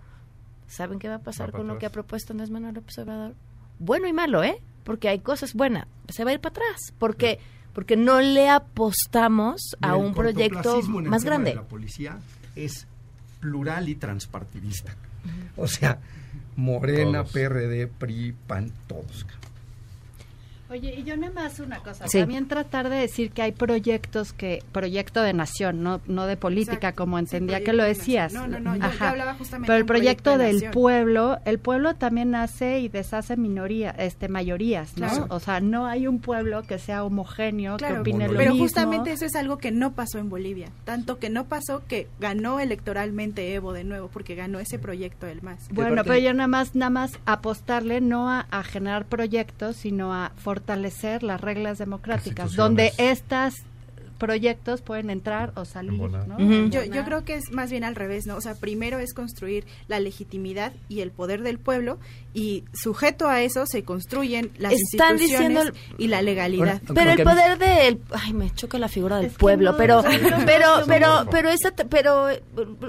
[0.68, 3.36] ¿saben qué va a pasar Va con lo que ha propuesto Andrés Manuel López Obrador?
[3.80, 4.60] bueno y malo, ¿eh?
[4.84, 7.40] Porque hay cosas buenas, se va a ir para atrás, porque
[7.74, 11.56] porque no le apostamos a un proyecto más grande.
[11.56, 12.20] la policía
[12.56, 12.88] es
[13.40, 14.96] plural y transpartidista.
[15.58, 16.00] O sea,
[16.56, 19.26] Morena, PRD, PRI, PAN, todos.
[20.74, 24.64] Oye, y yo nada más una cosa, también tratar de decir que hay proyectos que,
[24.72, 28.34] proyecto de nación, no, no de política, como entendía que lo decías.
[28.34, 32.80] No, no, no, yo, hablaba justamente Pero el proyecto, del pueblo, el pueblo también hace
[32.80, 35.28] y deshace minoría, este, mayorías, ¿no?
[35.30, 38.66] O sea, no hay un pueblo que sea homogéneo, que opine lo Pero mismo.
[38.66, 42.60] justamente eso es algo que no pasó en Bolivia, tanto que no pasó que ganó
[42.60, 45.70] electoralmente Evo de nuevo, porque ganó ese proyecto el más.
[45.70, 50.32] Bueno, pero yo nada más, nada más apostarle no a, a generar proyectos, sino a
[50.36, 53.54] fortalecer fortalecer las reglas democráticas, donde estas
[54.18, 56.00] proyectos pueden entrar o salir.
[56.00, 56.40] ¿no?
[56.70, 58.38] yo, yo, creo que es más bien al revés, ¿no?
[58.38, 62.00] O sea, primero es construir la legitimidad y el poder del pueblo
[62.34, 66.82] y sujeto a eso se construyen las Están instituciones y la legalidad.
[66.94, 70.04] pero el poder del ay me choca la figura del pueblo, pero
[70.46, 72.28] pero pero pero esa pero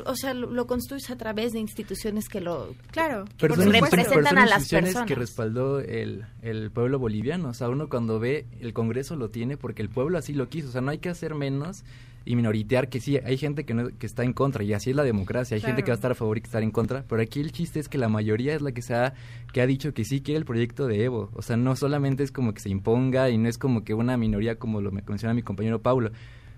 [0.07, 4.47] o sea lo, lo, construyes a través de instituciones que lo claro que representan a
[4.47, 9.17] las personas que respaldó el el pueblo boliviano, o sea, uno cuando ve el Congreso
[9.17, 11.85] lo tiene porque el pueblo así lo quiso, o sea, no hay que hacer menos
[12.27, 14.97] y minoritear que sí, hay gente que, no, que está en contra y así es
[14.97, 15.73] la democracia, hay Claro.
[15.75, 17.53] gente que va a estar a favor y que estar en contra, pero aquí el
[17.53, 19.15] chiste es que la mayoría es la que se ha,
[19.53, 22.33] que ha dicho que sí quiere el proyecto de Evo, o sea, no solamente es
[22.33, 25.43] como que se imponga y no es como que una minoría como lo menciona mi
[25.43, 26.11] compañero Paulo,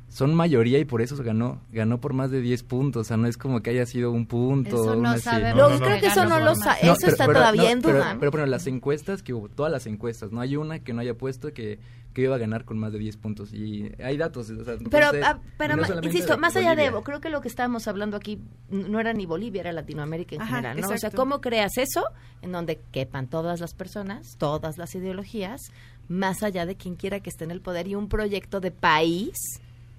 [0.08, 3.16] son mayoría y por eso se ganó, ganó por más de 10 puntos, o sea,
[3.16, 4.76] no es como que haya sido un punto.
[4.82, 5.72] Eso no sabemos.
[5.72, 7.82] Yo creo que eso no lo sa- no, eso pero- está pero- todavía en no,
[7.84, 8.16] pero- duda.
[8.18, 11.14] Pero, bueno, las encuestas que hubo, todas las encuestas, no hay una que no haya
[11.14, 11.78] puesto que,
[12.14, 13.52] que iba a ganar con más de 10 puntos.
[13.52, 14.48] Y hay datos.
[14.48, 16.86] o sea, Pero, ah, pero no ma- insisto, más allá de.
[16.86, 18.40] Evo, creo que lo que estábamos hablando aquí
[18.70, 20.88] no era ni Bolivia, era Latinoamérica en Ajá, general, ¿no?
[20.88, 21.10] O sea.
[21.10, 22.04] ¿cómo creas eso
[22.40, 25.60] en donde quepan todas las personas, todas las ideologías,
[26.08, 29.34] más allá de quien quiera que esté en el poder y un proyecto de país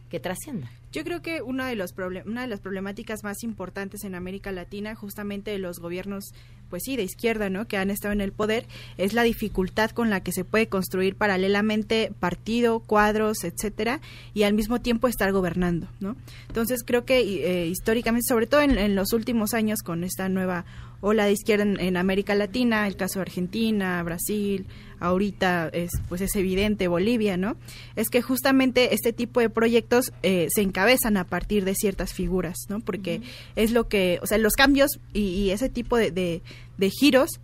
[0.09, 0.69] que trascienda?
[0.91, 1.93] Yo creo que una de, los
[2.25, 6.31] una de las problemáticas más importantes en América Latina, justamente de los gobiernos,
[6.69, 7.67] pues sí, de izquierda, ¿no?
[7.67, 8.65] Que han estado en el poder,
[8.97, 13.99] es la dificultad con la que se puede construir paralelamente partido, cuadros, etcétera,
[14.33, 16.15] y al mismo tiempo estar gobernando, ¿no?
[16.47, 20.65] Entonces creo que eh, históricamente, sobre todo en, en los últimos años, con esta nueva
[21.01, 24.65] ola de izquierda en, en América Latina, el caso de Argentina, Brasil,
[24.99, 27.55] ahorita es pues es evidente Bolivia, ¿no?
[27.95, 32.57] Es que justamente este tipo de proyectos eh, se encabezan a partir de ciertas figuras,
[32.69, 32.79] ¿no?
[32.79, 33.21] Porque
[33.55, 36.41] es lo que, o sea, los cambios y, y ese tipo de, de,
[36.77, 37.39] de giros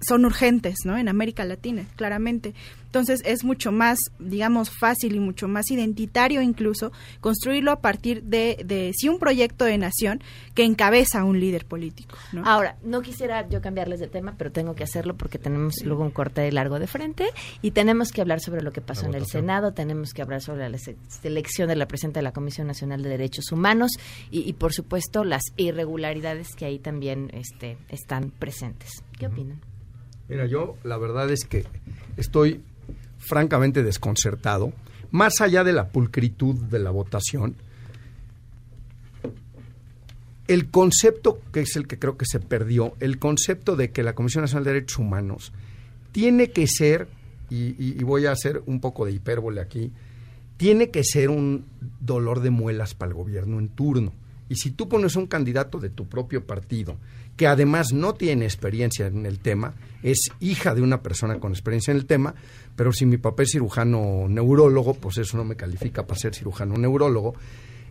[0.00, 0.96] son urgentes, ¿no?
[0.96, 2.54] En América Latina, claramente.
[2.88, 8.62] Entonces es mucho más, digamos, fácil y mucho más identitario incluso construirlo a partir de,
[8.64, 10.22] de sí un proyecto de nación
[10.54, 12.42] que encabeza a un líder político, ¿no?
[12.46, 16.10] Ahora, no quisiera yo cambiarles de tema, pero tengo que hacerlo porque tenemos luego un
[16.10, 17.26] corte largo de frente
[17.60, 19.26] y tenemos que hablar sobre lo que pasó La en el.
[19.26, 23.10] Senado, tenemos que hablar sobre la selección de la presidenta de la Comisión Nacional de
[23.10, 23.92] Derechos Humanos
[24.30, 29.02] y, y, por supuesto las irregularidades que ahí también este, están presentes.
[29.18, 29.60] ¿Qué opinan?
[30.28, 31.64] Mira, yo la verdad es que
[32.16, 32.60] estoy
[33.18, 34.72] francamente desconcertado,
[35.10, 37.56] más allá de la pulcritud de la votación,
[40.46, 44.14] el concepto, que es el que creo que se perdió, el concepto de que la
[44.14, 45.52] Comisión Nacional de Derechos Humanos
[46.12, 47.08] tiene que ser,
[47.50, 49.92] y, y- voy a hacer un poco de hipérbole aquí,
[50.56, 51.66] tiene que ser un
[52.00, 54.12] dolor de muelas para el gobierno en turno.
[54.48, 56.96] Y si tú pones un candidato de tu propio partido,
[57.36, 61.92] que además no tiene experiencia en el tema, es hija de una persona con experiencia
[61.92, 62.34] en el tema,
[62.74, 66.76] pero si mi papá es cirujano neurólogo, pues eso no me califica para ser cirujano
[66.76, 67.34] neurólogo.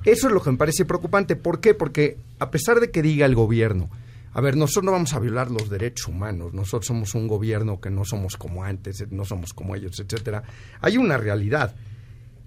[0.04, 1.36] Eso es lo que me parece preocupante.
[1.36, 1.74] ¿Por qué?
[1.74, 3.90] Porque a pesar de que diga el gobierno,
[4.34, 7.90] a ver, nosotros no vamos a violar los derechos humanos, nosotros somos un gobierno que
[7.90, 10.44] no somos como antes, no somos como ellos, etcétera.
[10.82, 11.76] Hay una realidad.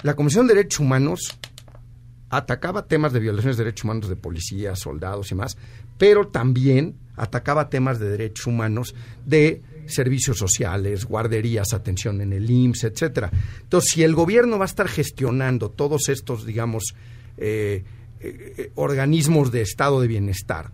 [0.03, 1.39] La Comisión de Derechos Humanos
[2.31, 5.59] atacaba temas de violaciones de derechos humanos de policías, soldados y más,
[5.99, 8.95] pero también atacaba temas de derechos humanos
[9.27, 13.31] de servicios sociales, guarderías, atención en el IMSS, etcétera.
[13.61, 16.95] Entonces, si el gobierno va a estar gestionando todos estos, digamos,
[17.37, 17.83] eh,
[18.21, 20.71] eh, organismos de estado de bienestar,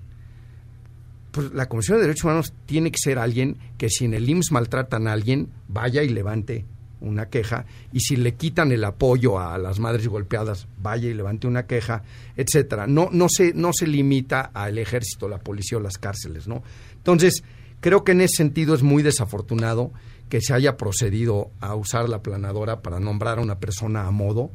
[1.31, 4.53] pues la Comisión de Derechos Humanos tiene que ser alguien que si en el IMSS
[4.53, 6.67] maltratan a alguien, vaya y levante
[7.01, 11.47] una queja, y si le quitan el apoyo a las madres golpeadas, vaya y levante
[11.47, 12.03] una queja,
[12.37, 12.87] etcétera.
[12.87, 16.63] No, no se, no se limita al ejército, la policía o las cárceles, ¿no?
[16.97, 17.45] Entonces,
[17.81, 19.93] creo que en ese sentido es muy desafortunado
[20.29, 24.51] que se haya procedido a usar la planadora para nombrar a una persona a modo.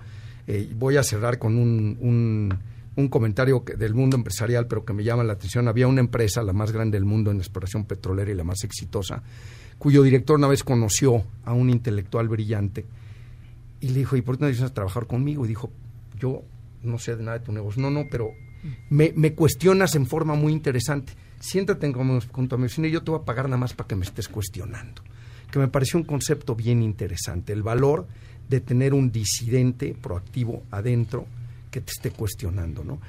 [0.48, 2.60] Eh, voy a cerrar con un, un
[2.96, 5.68] un comentario que, del mundo empresarial, pero que me llama la atención.
[5.68, 9.24] Había una empresa, la más grande del mundo en exploración petrolera y la más exitosa,
[9.82, 12.86] cuyo director una vez conoció a un intelectual brillante
[13.79, 15.43] y le dijo, ¿y por qué no a trabajar conmigo?
[15.43, 15.71] Y dijo,
[16.19, 16.43] yo
[16.84, 17.82] no sé de nada de tu negocio.
[17.82, 18.29] No, no, pero
[18.91, 21.13] me, cuestionas en forma muy interesante.
[21.39, 23.88] Siéntate como, junto a mi oficina y yo te voy a pagar nada más para
[23.88, 25.01] que me estés cuestionando.
[25.49, 27.51] Que me pareció un concepto bien interesante.
[27.51, 28.05] El valor
[28.47, 31.25] de tener un disidente proactivo adentro
[31.71, 33.01] que te esté cuestionando, ¿no?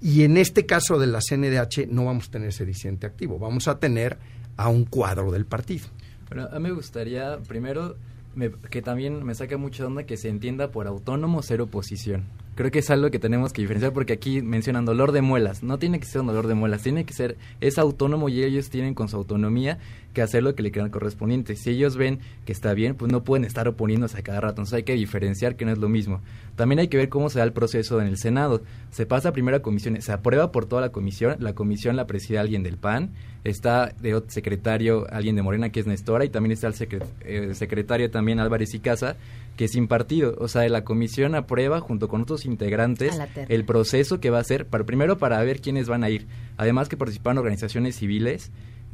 [0.00, 3.66] Y en este caso de la CNDH no vamos a tener ese disidente activo, vamos
[3.66, 4.18] a tener
[4.56, 5.88] a un cuadro del partido.
[6.32, 7.94] Bueno, a mí me gustaría primero
[8.34, 12.24] me- que también me saca mucho de onda que se entienda por autónomo ser oposición.
[12.54, 15.62] Creo que es algo que tenemos que diferenciar porque aquí mencionan dolor de muelas.
[15.62, 18.68] No tiene que ser un dolor de muelas, tiene que ser, es autónomo y ellos
[18.68, 19.78] tienen con su autonomía
[20.12, 21.56] que hacer lo que le crean correspondiente.
[21.56, 24.52] Si ellos ven que está bien, pues no pueden estar oponiéndose a cada rato.
[24.60, 26.20] Entonces hay que diferenciar que no es lo mismo.
[26.54, 28.60] También hay que ver cómo se da el proceso en el Senado.
[28.90, 31.36] Se pasa a comisiones, se aprueba por toda la comisión.
[31.40, 33.12] La comisión la preside alguien del PAN.
[33.44, 37.54] Está de secretario alguien de Morena que es Nestora y también está el secre- eh,
[37.54, 39.16] secretario también Álvarez y Casa
[39.56, 40.34] que es sin partido.
[40.38, 44.66] O sea, la comisión aprueba junto con otros integrantes el proceso que va a ser,
[44.66, 46.26] para, primero para ver quiénes van a ir.
[46.56, 48.50] Además que participaron organizaciones civiles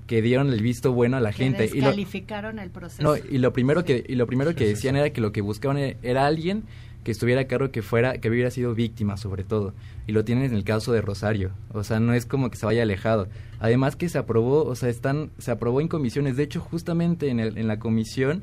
[0.06, 1.70] que dieron el visto bueno a la Que gente.
[1.72, 3.02] Y lo, el proceso.
[3.02, 5.76] no, y lo primero que y lo primero que decían era que lo que buscaban
[5.78, 6.64] e- era alguien
[7.04, 9.74] que estuviera a cargo que fuera que hubiera sido víctima sobre todo
[10.06, 12.66] y lo tienen en el caso de Rosario o sea no es como que se
[12.66, 13.28] vaya alejado
[13.60, 17.38] además que se aprobó o sea están se aprobó en comisiones de hecho justamente en
[17.40, 18.42] el, en la comisión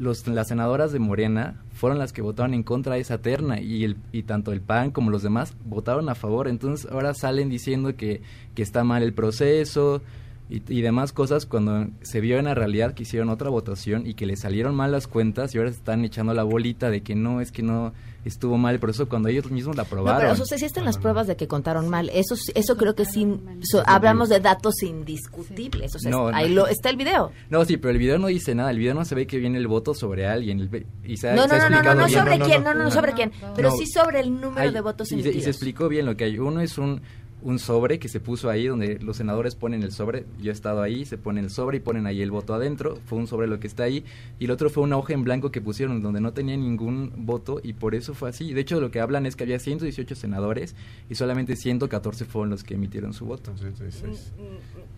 [0.00, 3.84] los, las senadoras de Morena fueron las que votaron en contra de esa terna y,
[3.84, 6.48] el, y tanto el PAN como los demás votaron a favor.
[6.48, 8.22] Entonces ahora salen diciendo que,
[8.54, 10.00] que está mal el proceso
[10.48, 14.24] y, demás cosas cuando se vio en la realidad que hicieron otra votación y que
[14.24, 17.52] le salieron mal las cuentas y ahora están echando la bolita de que no, es
[17.52, 17.92] que no
[18.24, 20.20] estuvo mal el proceso cuando ellos mismos la No, aprobaron.
[20.20, 22.10] pero eso sí están las pruebas de que contaron mal.
[22.12, 23.26] Eso, sí- eso creo que sí.
[23.62, 25.94] so- hablamos de datos indiscutibles.
[25.94, 26.36] O sea, No, no.
[26.36, 27.32] ahí lo, está el video.
[27.48, 28.70] No, sí, pero el video no dice nada.
[28.70, 30.60] El video no se ve que viene el voto sobre alguien.
[30.60, 32.90] el y se No, se no, no, no, no, no sobre quién, no, no, no
[32.90, 33.76] sobre quién, pero No.
[33.76, 36.24] sí sobre el número Hay- de votos y se, y se explicó bien lo que
[36.24, 36.38] hay.
[36.38, 37.02] Uno es un,
[37.42, 40.24] un sobre que se puso ahí donde los senadores ponen el sobre.
[40.40, 42.98] Yo he estado ahí, se pone el sobre y ponen ahí el voto adentro.
[43.06, 44.04] Fue un sobre lo que está ahí.
[44.38, 47.60] Y el otro fue una hoja en blanco que pusieron donde no tenía ningún voto
[47.62, 48.52] y por eso fue así.
[48.52, 50.74] De hecho, lo que hablan es que había 118 senadores
[51.08, 53.52] y solamente 114 fueron los que emitieron su voto.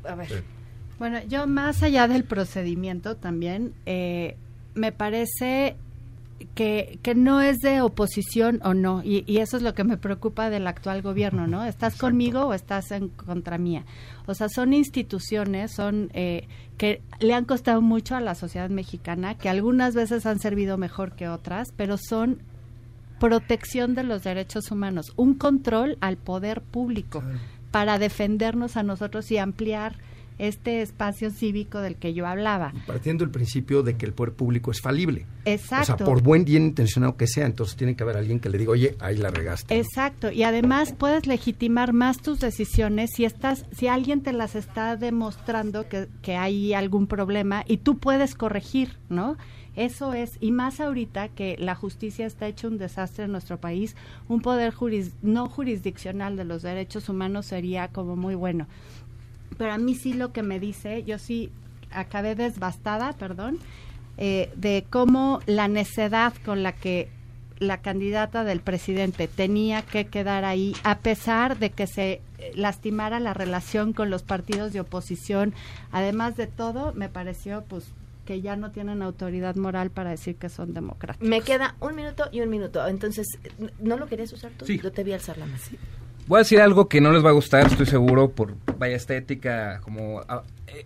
[0.04, 0.44] A ver.
[0.98, 4.36] Bueno, yo más allá del procedimiento también, eh,
[4.74, 5.76] me parece
[6.54, 9.96] que, que no es de oposición o no, y, y eso es lo que me
[9.96, 11.64] preocupa del actual gobierno, ¿no?
[11.64, 13.84] ¿Estás conmigo o estás en contra mía?
[14.26, 19.36] O sea, son instituciones, son eh, que le han costado mucho a la sociedad mexicana,
[19.36, 22.40] que algunas veces han servido mejor que otras, pero son
[23.18, 27.22] protección de los derechos humanos, un control al poder público
[27.70, 29.96] para defendernos a nosotros y ampliar
[30.38, 32.72] este espacio cívico del que yo hablaba.
[32.86, 35.26] Partiendo del principio de que el poder público es falible.
[35.44, 35.94] Exacto.
[35.94, 38.58] O sea, por buen bien intencionado que sea, entonces tiene que haber alguien que le
[38.58, 39.76] diga, oye, ahí la regaste.
[39.78, 44.96] Exacto, y además puedes legitimar más tus decisiones si estás, si alguien te las está
[44.96, 49.36] demostrando que, que hay algún problema y tú puedes corregir, ¿no?
[49.74, 53.96] Eso es, y más ahorita que la justicia está hecho un desastre en nuestro país,
[54.28, 58.66] un poder juris- no jurisdiccional de los derechos humanos sería como muy bueno.
[59.58, 61.50] Pero a mí sí lo que me dice, yo sí
[61.90, 63.58] acabé desbastada, perdón,
[64.18, 67.08] eh, de cómo la necedad con la que
[67.58, 72.20] la candidata del presidente tenía que quedar ahí, a pesar de que se
[72.54, 75.54] lastimara la relación con los partidos de oposición.
[75.92, 77.92] Además de todo, me pareció pues
[78.26, 81.26] que ya no tienen autoridad moral para decir que son demócratas.
[81.26, 82.86] Me queda un minuto y un minuto.
[82.86, 83.26] Entonces,
[83.80, 84.64] ¿no lo querías usar tú?
[84.64, 84.80] Sí.
[84.82, 85.58] Yo te vi alzar la mano.
[86.28, 89.80] Voy a decir algo que no les va a gustar, estoy seguro, por vaya estética,
[89.82, 90.22] como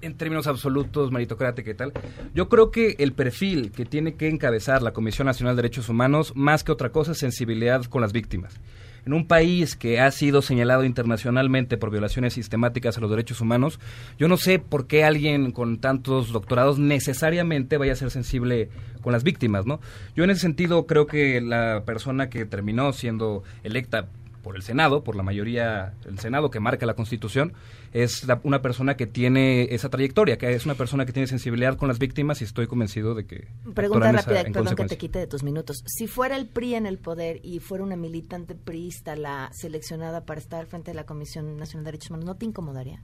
[0.01, 1.93] en términos absolutos, meritocrática y tal.
[2.35, 6.33] Yo creo que el perfil que tiene que encabezar la Comisión Nacional de Derechos Humanos,
[6.35, 8.59] más que otra cosa, es sensibilidad con las víctimas.
[9.05, 13.79] En un país que ha sido señalado internacionalmente por violaciones sistemáticas a los derechos humanos,
[14.19, 18.71] yo no sé por qué alguien con tantos doctorados necesariamente vaya a ser sensible
[19.03, 19.81] con las víctimas, ¿no?
[20.17, 24.09] Yo en ese sentido creo que la persona que terminó siendo electa
[24.47, 27.53] por el Senado, por la mayoría, el Senado que marca la Constitución,
[27.93, 31.77] es la- una persona que tiene esa trayectoria, que es una persona que tiene sensibilidad
[31.77, 33.49] con las víctimas y estoy convencido de que...
[33.75, 35.83] Pregunta esa- rápida, en perdón que te quite de tus minutos.
[35.85, 40.39] Si fuera el PRI en el poder y fuera una militante priista la seleccionada para
[40.41, 43.03] estar frente de la Comisión Nacional de Derechos Humanos, ¿no te incomodaría?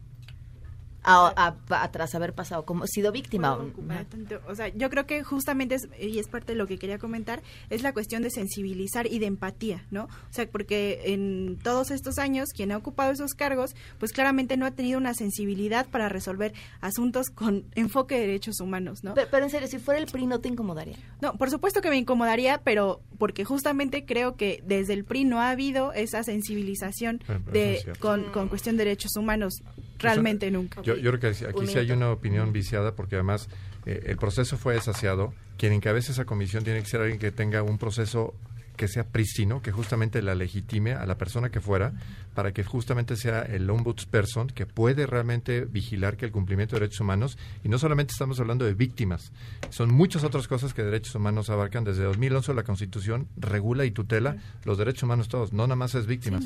[1.05, 3.59] A, tras haber pasado, como sido víctima.
[4.49, 7.43] O sea, yo creo que justamente, es, y es parte de lo que quería comentar,
[7.71, 10.05] es la cuestión de sensibilizar y de empatía, ¿no?
[10.05, 14.67] O sea, porque en todos estos años, quien ha ocupado esos cargos, pues claramente no
[14.67, 19.15] ha tenido una sensibilidad para resolver asuntos con enfoque de derechos humanos, ¿no?
[19.15, 20.97] Pero, en serio, si fuera el PRI, ¿no te incomodaría?
[21.21, 25.41] No, por supuesto que me incomodaría, pero porque justamente creo que desde el PRI no
[25.41, 27.23] ha habido esa sensibilización
[27.53, 29.63] de, con, con cuestión de derechos humanos
[30.03, 30.83] realmente nunca.
[30.83, 33.49] Yo, creo que aquí sí hay una opinión viciada porque además
[33.87, 35.33] eh, el proceso fue desasiado.
[35.57, 38.35] Quien encabece esa comisión tiene que ser alguien que tenga un proceso
[38.77, 41.93] que sea prístino, que justamente la legitime a la persona que fuera,
[42.35, 47.01] para que justamente sea el ombudsperson que puede realmente vigilar que el cumplimiento de derechos
[47.01, 49.33] humanos, y no solamente estamos hablando de víctimas,
[49.71, 51.85] son muchas otras cosas que derechos humanos abarcan.
[51.85, 56.07] Desde 2011 la Constitución regula y tutela los derechos humanos todos, no nada más es
[56.07, 56.45] víctimas.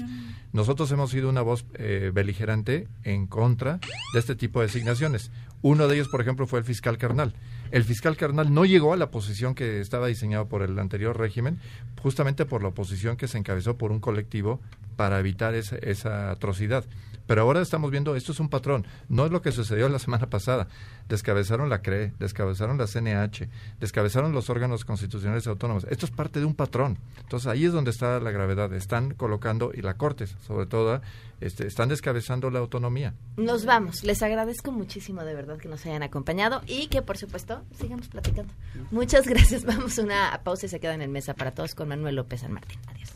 [0.52, 3.80] Nosotros hemos sido una voz eh, beligerante en contra
[4.12, 5.30] de este tipo de designaciones.
[5.62, 7.34] Uno de ellos, por ejemplo, fue el fiscal carnal.
[7.70, 11.58] El fiscal carnal no llegó a la posición que estaba diseñado por el anterior régimen,
[12.00, 14.60] justamente por la oposición que se encabezó por un colectivo
[14.96, 16.84] para evitar esa, esa atrocidad.
[17.26, 20.28] Pero ahora estamos viendo, esto es un patrón, no es lo que sucedió la semana
[20.30, 20.68] pasada.
[21.08, 23.48] Descabezaron la CRE, descabezaron la CNH,
[23.80, 25.86] descabezaron los órganos constitucionales autónomos.
[25.90, 26.98] Esto es parte de un patrón.
[27.20, 28.72] Entonces ahí es donde está la gravedad.
[28.72, 31.00] Están colocando, y la Corte sobre todo,
[31.40, 33.14] este, están descabezando la autonomía.
[33.36, 34.04] Nos vamos.
[34.04, 38.52] Les agradezco muchísimo de verdad que nos hayan acompañado y que por supuesto sigamos platicando.
[38.90, 39.64] Muchas gracias.
[39.66, 42.52] Vamos a una pausa y se quedan en mesa para todos con Manuel López San
[42.52, 42.78] Martín.
[42.88, 43.12] Adiós.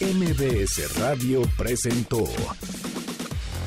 [0.00, 2.24] MBS Radio presentó